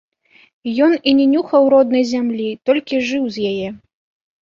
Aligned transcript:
Ён 0.85 0.95
і 1.11 1.13
не 1.19 1.27
нюхаў 1.35 1.69
роднай 1.75 2.09
зямлі, 2.15 2.51
толькі 2.71 3.05
жыў 3.15 3.33
з 3.39 3.49
яе. 3.55 3.69